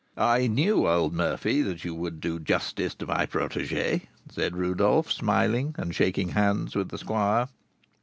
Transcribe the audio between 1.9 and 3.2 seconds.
would do justice to